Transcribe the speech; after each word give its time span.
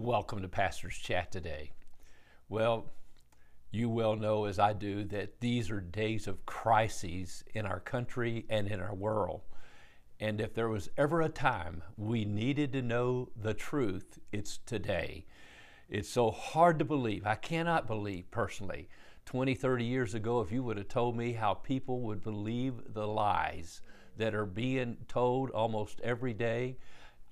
Welcome 0.00 0.42
to 0.42 0.48
Pastor's 0.48 0.96
Chat 0.96 1.32
today. 1.32 1.72
Well, 2.48 2.92
you 3.72 3.90
well 3.90 4.14
know 4.14 4.44
as 4.44 4.60
I 4.60 4.72
do 4.72 5.02
that 5.06 5.40
these 5.40 5.72
are 5.72 5.80
days 5.80 6.28
of 6.28 6.46
crises 6.46 7.42
in 7.52 7.66
our 7.66 7.80
country 7.80 8.46
and 8.48 8.68
in 8.68 8.80
our 8.80 8.94
world. 8.94 9.40
And 10.20 10.40
if 10.40 10.54
there 10.54 10.68
was 10.68 10.88
ever 10.96 11.20
a 11.20 11.28
time 11.28 11.82
we 11.96 12.24
needed 12.24 12.72
to 12.74 12.80
know 12.80 13.30
the 13.34 13.54
truth, 13.54 14.20
it's 14.30 14.58
today. 14.58 15.26
It's 15.88 16.08
so 16.08 16.30
hard 16.30 16.78
to 16.78 16.84
believe. 16.84 17.26
I 17.26 17.34
cannot 17.34 17.88
believe 17.88 18.30
personally 18.30 18.88
20, 19.26 19.56
30 19.56 19.84
years 19.84 20.14
ago 20.14 20.40
if 20.40 20.52
you 20.52 20.62
would 20.62 20.76
have 20.76 20.88
told 20.88 21.16
me 21.16 21.32
how 21.32 21.54
people 21.54 22.02
would 22.02 22.22
believe 22.22 22.94
the 22.94 23.06
lies 23.06 23.80
that 24.16 24.32
are 24.32 24.46
being 24.46 24.96
told 25.08 25.50
almost 25.50 26.00
every 26.02 26.34
day. 26.34 26.76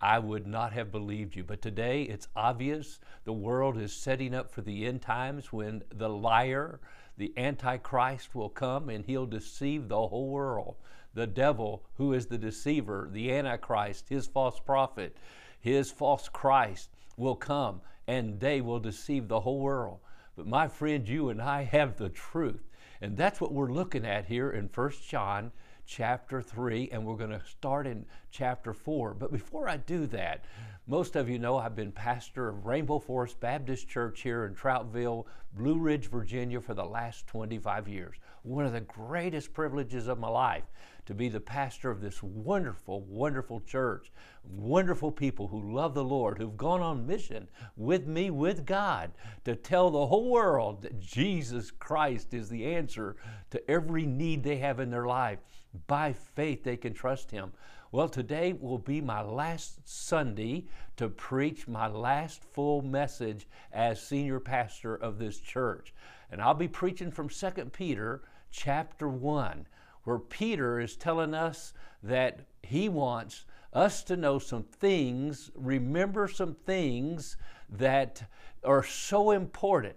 I 0.00 0.18
would 0.18 0.46
not 0.46 0.72
have 0.72 0.92
believed 0.92 1.36
you. 1.36 1.44
But 1.44 1.62
today 1.62 2.02
it's 2.02 2.28
obvious 2.36 2.98
the 3.24 3.32
world 3.32 3.78
is 3.78 3.92
setting 3.92 4.34
up 4.34 4.50
for 4.50 4.62
the 4.62 4.86
end 4.86 5.02
times 5.02 5.52
when 5.52 5.82
the 5.94 6.08
liar, 6.08 6.80
the 7.16 7.32
Antichrist, 7.36 8.34
will 8.34 8.48
come 8.48 8.88
and 8.88 9.04
he'll 9.04 9.26
deceive 9.26 9.88
the 9.88 10.08
whole 10.08 10.28
world. 10.28 10.76
The 11.14 11.26
devil, 11.26 11.82
who 11.94 12.12
is 12.12 12.26
the 12.26 12.38
deceiver, 12.38 13.08
the 13.10 13.32
Antichrist, 13.32 14.08
his 14.08 14.26
false 14.26 14.60
prophet, 14.60 15.16
his 15.58 15.90
false 15.90 16.28
Christ, 16.28 16.90
will 17.16 17.36
come 17.36 17.80
and 18.06 18.38
they 18.38 18.60
will 18.60 18.78
deceive 18.78 19.28
the 19.28 19.40
whole 19.40 19.60
world. 19.60 20.00
But 20.36 20.46
my 20.46 20.68
friend, 20.68 21.08
you 21.08 21.30
and 21.30 21.40
I 21.40 21.62
have 21.62 21.96
the 21.96 22.10
truth. 22.10 22.62
And 23.00 23.16
that's 23.16 23.40
what 23.40 23.52
we're 23.52 23.72
looking 23.72 24.06
at 24.06 24.26
here 24.26 24.50
in 24.50 24.70
1 24.72 24.92
John 25.08 25.52
chapter 25.86 26.42
3, 26.42 26.90
and 26.92 27.06
we're 27.06 27.16
going 27.16 27.30
to 27.30 27.42
start 27.44 27.86
in 27.86 28.04
chapter 28.30 28.72
4. 28.72 29.14
But 29.14 29.32
before 29.32 29.68
I 29.68 29.76
do 29.76 30.06
that, 30.08 30.44
most 30.88 31.16
of 31.16 31.28
you 31.28 31.38
know 31.38 31.58
I've 31.58 31.74
been 31.74 31.90
pastor 31.90 32.48
of 32.48 32.64
Rainbow 32.64 33.00
Forest 33.00 33.40
Baptist 33.40 33.88
Church 33.88 34.20
here 34.20 34.46
in 34.46 34.54
Troutville, 34.54 35.26
Blue 35.54 35.78
Ridge, 35.78 36.08
Virginia 36.08 36.60
for 36.60 36.74
the 36.74 36.84
last 36.84 37.26
25 37.26 37.88
years. 37.88 38.16
One 38.42 38.64
of 38.64 38.72
the 38.72 38.82
greatest 38.82 39.52
privileges 39.52 40.06
of 40.06 40.20
my 40.20 40.28
life 40.28 40.62
to 41.06 41.14
be 41.14 41.28
the 41.28 41.40
pastor 41.40 41.90
of 41.90 42.00
this 42.00 42.22
wonderful, 42.22 43.00
wonderful 43.02 43.60
church. 43.60 44.12
Wonderful 44.44 45.10
people 45.10 45.48
who 45.48 45.74
love 45.74 45.94
the 45.94 46.04
Lord, 46.04 46.38
who've 46.38 46.56
gone 46.56 46.82
on 46.82 47.06
mission 47.06 47.48
with 47.76 48.06
me, 48.06 48.30
with 48.30 48.64
God, 48.64 49.10
to 49.44 49.56
tell 49.56 49.90
the 49.90 50.06
whole 50.06 50.30
world 50.30 50.82
that 50.82 51.00
Jesus 51.00 51.72
Christ 51.72 52.32
is 52.32 52.48
the 52.48 52.64
answer 52.64 53.16
to 53.50 53.70
every 53.70 54.06
need 54.06 54.44
they 54.44 54.58
have 54.58 54.78
in 54.78 54.90
their 54.90 55.06
life. 55.06 55.40
By 55.88 56.12
faith, 56.12 56.62
they 56.62 56.76
can 56.76 56.94
trust 56.94 57.30
Him. 57.30 57.52
Well, 57.96 58.10
today 58.10 58.52
will 58.52 58.76
be 58.76 59.00
my 59.00 59.22
last 59.22 59.88
Sunday 59.88 60.66
to 60.98 61.08
preach 61.08 61.66
my 61.66 61.86
last 61.86 62.44
full 62.52 62.82
message 62.82 63.48
as 63.72 64.02
senior 64.02 64.38
pastor 64.38 64.94
of 64.96 65.18
this 65.18 65.40
church. 65.40 65.94
And 66.30 66.42
I'll 66.42 66.52
be 66.52 66.68
preaching 66.68 67.10
from 67.10 67.30
2 67.30 67.50
Peter 67.72 68.20
chapter 68.50 69.08
1 69.08 69.66
where 70.04 70.18
Peter 70.18 70.78
is 70.78 70.94
telling 70.94 71.32
us 71.32 71.72
that 72.02 72.40
he 72.62 72.90
wants 72.90 73.46
us 73.72 74.02
to 74.02 74.16
know 74.18 74.38
some 74.38 74.64
things, 74.64 75.50
remember 75.54 76.28
some 76.28 76.54
things 76.66 77.38
that 77.70 78.22
are 78.62 78.84
so 78.84 79.30
important. 79.30 79.96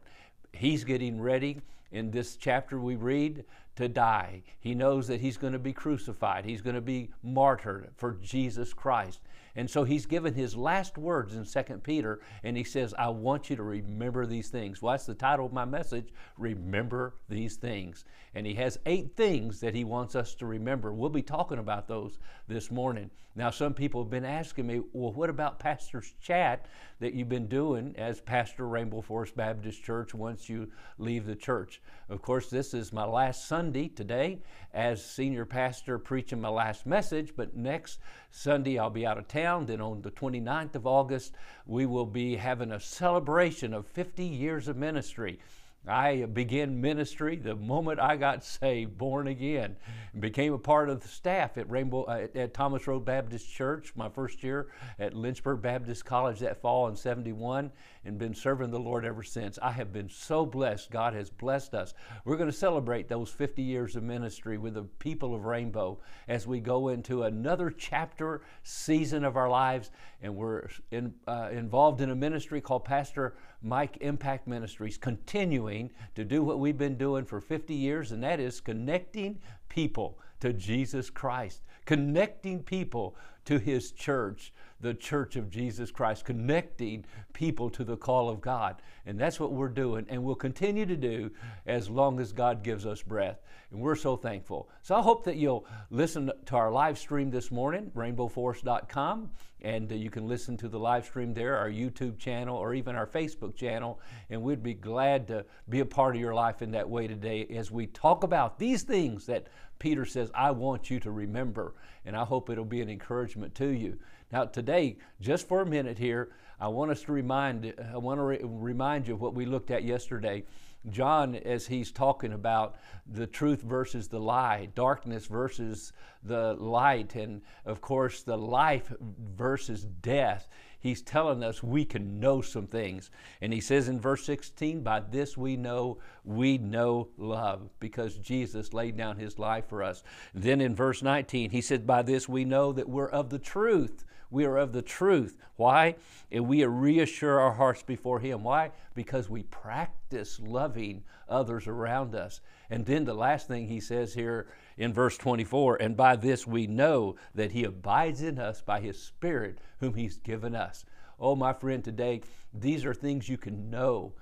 He's 0.54 0.86
getting 0.86 1.20
ready 1.20 1.60
in 1.92 2.12
this 2.12 2.38
chapter 2.38 2.80
we 2.80 2.96
read 2.96 3.44
to 3.80 3.88
die. 3.88 4.44
He 4.60 4.76
knows 4.76 5.08
that 5.08 5.22
he's 5.22 5.38
going 5.38 5.54
to 5.54 5.60
be 5.60 5.72
crucified, 5.72 6.44
he's 6.44 6.62
going 6.62 6.76
to 6.76 6.82
be 6.82 7.12
martyred 7.24 7.92
for 7.96 8.12
Jesus 8.22 8.74
Christ. 8.74 9.22
And 9.56 9.70
so 9.70 9.86
he's 9.86 10.06
given 10.06 10.34
his 10.34 10.56
last 10.56 10.98
words 10.98 11.36
in 11.36 11.46
2 11.46 11.78
Peter, 11.78 12.20
and 12.44 12.58
he 12.58 12.64
says, 12.64 12.94
I 13.00 13.10
want 13.10 13.50
you 13.50 13.56
to 13.56 13.64
remember 13.64 14.26
these 14.26 14.50
things. 14.50 14.82
Well, 14.82 14.94
that's 14.94 15.06
the 15.06 15.14
title 15.14 15.46
of 15.46 15.54
my 15.54 15.66
message 15.66 16.14
Remember 16.38 17.16
These 17.30 17.56
Things. 17.56 18.04
And 18.36 18.46
he 18.46 18.54
has 18.56 18.80
eight 18.86 19.16
things 19.16 19.60
that 19.62 19.74
he 19.74 19.84
wants 19.86 20.16
us 20.16 20.36
to 20.36 20.46
remember. 20.46 20.94
We'll 20.94 21.10
be 21.10 21.22
talking 21.22 21.58
about 21.58 21.88
those 21.88 22.20
this 22.48 22.70
morning. 22.70 23.10
Now, 23.36 23.50
some 23.50 23.74
people 23.74 24.04
have 24.04 24.10
been 24.10 24.26
asking 24.26 24.68
me, 24.68 24.82
well, 24.92 25.14
what 25.14 25.30
about 25.30 25.60
Pastor's 25.60 26.14
Chat 26.22 26.66
that 27.00 27.14
you've 27.14 27.30
been 27.30 27.48
doing 27.48 27.96
as 27.98 28.20
pastor 28.20 28.68
Rainbow 28.68 29.02
Forest 29.02 29.36
Baptist 29.36 29.84
Church 29.84 30.14
once 30.14 30.50
you 30.50 30.70
leave 30.98 31.26
the 31.26 31.36
church? 31.36 31.82
Of 32.10 32.22
course, 32.22 32.50
this 32.50 32.74
is 32.74 32.92
my 32.92 33.06
last 33.06 33.48
Sunday 33.48 33.69
today 33.72 34.40
as 34.74 35.04
senior 35.04 35.46
pastor 35.46 36.00
preaching 36.00 36.42
my 36.42 36.50
last 36.50 36.86
message, 36.86 37.34
but 37.36 37.56
next 37.56 38.00
Sunday 38.32 38.80
I'll 38.80 38.90
be 38.90 39.06
out 39.06 39.18
of 39.18 39.28
town. 39.28 39.68
Then 39.68 39.80
on 39.80 40.02
the 40.02 40.12
29th 40.12 40.76
of 40.76 40.88
August, 40.88 41.36
we 41.66 41.86
will 41.86 42.06
be 42.06 42.36
having 42.36 42.72
a 42.72 42.80
celebration 42.80 43.74
of 43.74 43.86
50 43.88 44.26
years 44.26 44.68
of 44.68 44.76
ministry. 44.76 45.40
I 45.88 46.26
began 46.26 46.82
ministry 46.82 47.38
the 47.38 47.56
moment 47.56 48.00
I 48.00 48.18
got 48.18 48.44
saved, 48.44 48.98
born 48.98 49.28
again, 49.28 49.76
and 50.14 50.22
became 50.22 50.54
a 50.54 50.58
part 50.58 50.90
of 50.90 51.02
the 51.02 51.08
staff 51.08 51.58
at 51.58 51.70
Rainbow 51.70 52.04
uh, 52.04 52.28
at 52.36 52.54
Thomas 52.54 52.86
Road 52.86 53.06
Baptist 53.06 53.50
Church. 53.50 53.94
My 53.96 54.10
first 54.10 54.44
year 54.44 54.68
at 55.00 55.14
Lynchburg 55.14 55.62
Baptist 55.62 56.06
College 56.06 56.40
that 56.40 56.62
fall 56.62 56.88
in 56.90 56.96
'71, 56.96 57.72
and 58.06 58.18
been 58.18 58.34
serving 58.34 58.72
the 58.72 58.80
Lord 58.80 59.06
ever 59.06 59.24
since. 59.24 59.58
I 59.62 59.72
have 59.72 59.94
been 59.94 60.10
so 60.10 60.46
blessed. 60.46 60.92
God 60.92 61.14
has 61.14 61.30
blessed 61.30 61.74
us. 61.74 61.94
We're 62.26 62.38
going 62.38 62.52
to 62.52 62.56
celebrate 62.56 63.08
those 63.08 63.30
50 63.30 63.62
years 63.62 63.96
of 63.96 64.04
ministry 64.04 64.58
with 64.58 64.76
the 64.76 64.84
people 64.84 65.34
of 65.34 65.46
Rainbow 65.46 66.00
as 66.28 66.46
we 66.46 66.60
go 66.60 66.90
into 66.90 67.24
another 67.24 67.70
chapter 67.70 68.42
season 68.64 69.24
of 69.24 69.38
our 69.38 69.50
lives, 69.50 69.92
and 70.22 70.36
we're 70.36 70.68
in, 70.92 71.14
uh, 71.28 71.50
involved 71.52 72.02
in 72.02 72.10
a 72.10 72.16
ministry 72.16 72.62
called 72.62 72.86
Pastor 72.86 73.36
Mike 73.62 73.98
Impact 74.02 74.48
Ministries, 74.48 74.98
continuing 74.98 75.92
to 76.16 76.24
do 76.24 76.44
what 76.44 76.60
we've 76.60 76.78
been 76.78 76.98
doing 76.98 77.26
for 77.26 77.42
50 77.42 77.74
years, 77.74 78.12
and 78.12 78.24
that 78.24 78.40
is 78.40 78.62
connecting 78.62 79.40
people 79.68 80.20
to 80.40 80.54
Jesus 80.54 81.10
Christ, 81.10 81.62
connecting 81.86 82.64
people 82.64 83.16
to 83.46 83.60
His 83.60 83.92
church, 83.92 84.54
the 84.82 84.94
church 84.94 85.36
of 85.36 85.50
Jesus 85.50 85.92
Christ, 85.92 86.26
connecting 86.26 87.06
people 87.34 87.70
to 87.72 87.84
the 87.84 87.98
call 87.98 88.30
of 88.30 88.42
God. 88.42 88.82
And 89.06 89.20
that's 89.20 89.40
what 89.40 89.52
we're 89.52 89.70
doing, 89.70 90.06
and 90.10 90.24
we'll 90.24 90.36
continue 90.36 90.86
to 90.86 90.96
do 90.96 91.32
as 91.66 91.90
long 91.90 92.20
as 92.20 92.32
God 92.32 92.64
gives 92.64 92.86
us 92.86 93.02
breath. 93.02 93.40
And 93.72 93.82
we're 93.82 93.96
so 93.96 94.16
thankful. 94.16 94.70
So 94.82 94.96
I 94.96 95.02
hope 95.02 95.24
that 95.26 95.36
you'll 95.36 95.66
listen 95.92 96.32
to 96.46 96.56
our 96.56 96.72
live 96.72 96.98
stream 96.98 97.30
this 97.30 97.52
morning, 97.52 97.92
rainbowforest.com, 97.96 99.30
and 99.62 99.92
uh, 99.92 99.96
you 99.96 100.10
can 100.10 100.28
listen 100.28 100.58
to 100.58 100.70
the 100.70 100.80
live 100.80 101.06
stream 101.06 101.34
there, 101.34 101.58
our 101.58 101.70
YouTube 101.70 102.18
channel, 102.18 102.58
or 102.58 102.74
even 102.74 102.96
our 102.96 103.06
Facebook 103.06 103.56
channel. 103.56 104.00
And 104.30 104.42
we'd 104.42 104.64
be 104.64 104.74
glad 104.74 105.28
to 105.28 105.46
be 105.68 105.82
a 105.82 105.86
part 105.86 106.16
of 106.16 106.22
your 106.22 106.34
life 106.34 106.62
in 106.62 106.72
that 106.72 106.90
way 106.90 107.08
today 107.08 107.46
as 107.56 107.70
we 107.70 107.88
talk 107.88 108.24
about 108.24 108.58
these 108.58 108.84
things 108.84 109.26
that 109.28 109.48
Peter 109.78 110.06
says, 110.06 110.30
I 110.34 110.52
want 110.52 110.90
you 110.90 111.00
to 111.02 111.12
remember. 111.12 111.74
And 112.06 112.16
I 112.16 112.26
hope 112.26 112.50
it'll 112.50 112.66
be 112.66 112.82
an 112.82 112.90
encouragement 112.90 113.56
to 113.56 113.68
you. 113.68 113.98
Now, 114.32 114.46
today, 114.46 114.98
just 115.20 115.48
for 115.48 115.62
a 115.62 115.66
minute 115.66 115.98
here, 115.98 116.30
I 116.60 116.68
want 116.68 116.92
us 116.92 117.02
to 117.04 117.12
remind, 117.12 117.74
I 117.92 117.98
want 117.98 118.20
to 118.20 118.24
re- 118.24 118.40
remind 118.44 119.08
you 119.08 119.16
of 119.16 119.22
what 119.22 119.34
we 119.34 119.46
looked 119.46 119.72
at 119.72 119.84
yesterday. 119.84 120.44
John, 120.90 121.36
as 121.36 121.68
he's 121.68 121.92
talking 121.92 122.34
about 122.34 122.76
the 123.08 123.26
truth 123.26 123.64
versus 123.64 124.08
the 124.08 124.20
lie, 124.20 124.70
darkness 124.76 125.26
versus 125.26 125.94
the 126.24 126.54
light, 126.54 127.16
and 127.16 127.42
of 127.66 127.82
course, 127.82 128.22
the 128.22 128.38
life 128.38 128.94
versus 129.36 129.84
death 129.84 130.48
he's 130.80 131.02
telling 131.02 131.44
us 131.44 131.62
we 131.62 131.86
can 131.86 132.20
know 132.20 132.42
some 132.42 132.68
things. 132.68 133.12
And 133.42 133.54
he 133.54 133.62
says 133.62 133.88
in 133.88 134.00
verse 134.00 134.26
16, 134.26 134.82
By 134.82 135.02
this 135.02 135.38
we 135.38 135.58
know 135.58 136.00
we 136.24 136.58
know 136.58 137.10
love, 137.18 137.70
because 137.80 138.18
Jesus 138.18 138.74
laid 138.74 138.98
down 138.98 139.18
his 139.18 139.40
life 139.40 139.66
for 139.68 139.84
us. 139.84 140.04
Then 140.34 140.62
in 140.62 140.76
verse 140.76 141.02
19, 141.02 141.52
he 141.52 141.62
said, 141.62 141.88
By 141.88 142.02
this 142.02 142.30
we 142.30 142.46
know 142.46 142.72
that 142.74 142.90
we're 142.90 143.10
of 143.10 143.30
the 143.30 143.40
truth. 143.40 144.06
We 144.32 144.46
are 144.46 144.58
of 144.58 144.74
the 144.74 144.82
truth. 144.82 145.38
Why? 145.56 145.96
And 146.32 146.48
we 146.48 146.64
reassure 146.64 147.40
our 147.40 147.54
hearts 147.54 147.82
before 147.82 148.20
Him. 148.20 148.44
Why? 148.44 148.72
Because 148.94 149.30
we 149.30 149.44
practice 149.44 150.40
loving 150.40 151.04
others 151.28 151.68
around 151.68 152.16
us. 152.16 152.42
And 152.70 152.86
then 152.86 153.06
the 153.06 153.14
last 153.16 153.48
thing 153.48 153.68
He 153.68 153.80
says 153.80 154.14
here 154.14 154.48
in 154.80 154.94
verse 154.94 155.18
24 155.18 155.76
and 155.82 155.96
by 155.96 156.16
this 156.16 156.48
we 156.48 156.66
know 156.66 157.18
that 157.36 157.52
He 157.52 157.66
abides 157.66 158.24
in 158.24 158.40
us 158.40 158.62
by 158.62 158.80
His 158.80 159.00
Spirit, 159.00 159.60
whom 159.80 159.94
He's 159.94 160.18
given 160.18 160.56
us. 160.56 160.86
Oh, 161.20 161.36
my 161.36 161.52
friend, 161.52 161.84
today, 161.84 162.22
these 162.54 162.86
are 162.86 162.94
things 162.94 163.28
you 163.28 163.38
can 163.38 163.70
know 163.70 164.14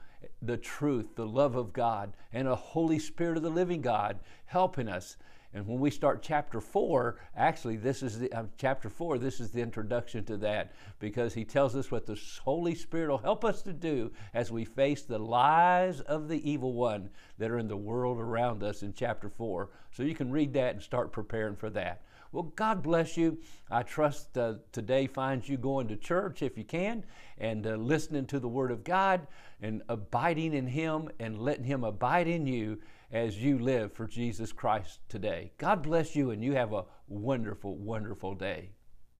the 0.41 0.57
truth, 0.57 1.15
the 1.15 1.27
love 1.27 1.55
of 1.55 1.71
God, 1.71 2.13
and 2.33 2.47
a 2.47 2.55
Holy 2.55 2.97
Spirit 2.97 3.37
of 3.37 3.43
the 3.43 3.51
living 3.51 3.81
God 3.81 4.19
helping 4.47 4.89
us 4.89 5.15
and 5.53 5.65
when 5.65 5.79
we 5.79 5.89
start 5.89 6.21
chapter 6.21 6.59
four, 6.59 7.19
actually, 7.35 7.77
this 7.77 8.03
is 8.03 8.19
the, 8.19 8.31
uh, 8.33 8.43
chapter 8.57 8.89
four, 8.89 9.17
this 9.17 9.39
is 9.39 9.51
the 9.51 9.61
introduction 9.61 10.25
to 10.25 10.37
that 10.37 10.73
because 10.99 11.33
he 11.33 11.45
tells 11.45 11.75
us 11.75 11.89
what 11.89 12.05
the 12.05 12.19
Holy 12.43 12.75
Spirit 12.75 13.09
will 13.09 13.17
help 13.17 13.45
us 13.45 13.61
to 13.63 13.73
do 13.73 14.11
as 14.33 14.51
we 14.51 14.65
face 14.65 15.03
the 15.03 15.17
lies 15.17 16.01
of 16.01 16.27
the 16.27 16.49
evil 16.49 16.73
one 16.73 17.09
that 17.37 17.49
are 17.49 17.59
in 17.59 17.67
the 17.67 17.77
world 17.77 18.19
around 18.19 18.61
us 18.61 18.83
in 18.83 18.93
chapter 18.93 19.29
four. 19.29 19.69
So 19.91 20.03
you 20.03 20.15
can 20.15 20.31
read 20.31 20.53
that 20.53 20.75
and 20.75 20.83
start 20.83 21.11
preparing 21.11 21.55
for 21.55 21.69
that. 21.71 22.03
Well, 22.33 22.51
God 22.55 22.83
bless 22.83 23.15
you. 23.15 23.37
I 23.71 23.83
trust 23.83 24.37
uh, 24.37 24.55
today 24.73 25.07
finds 25.07 25.47
you 25.47 25.57
going 25.57 25.87
to 25.87 25.95
church 25.95 26.41
if 26.41 26.57
you 26.57 26.65
can 26.65 27.05
and 27.37 27.65
uh, 27.65 27.75
listening 27.75 28.25
to 28.27 28.39
the 28.39 28.49
Word 28.49 28.69
of 28.69 28.83
God 28.83 29.25
and 29.61 29.81
abiding 29.87 30.53
in 30.53 30.67
Him 30.67 31.09
and 31.19 31.39
letting 31.39 31.63
Him 31.63 31.85
abide 31.85 32.27
in 32.27 32.45
you 32.45 32.79
as 33.11 33.41
you 33.41 33.57
live 33.59 33.93
for 33.93 34.05
Jesus 34.05 34.51
Christ 34.51 34.99
today. 35.07 35.51
God 35.57 35.81
bless 35.83 36.15
you 36.15 36.31
and 36.31 36.43
you 36.43 36.53
have 36.53 36.73
a 36.73 36.85
wonderful, 37.07 37.75
wonderful 37.75 38.35
day. 38.35 38.71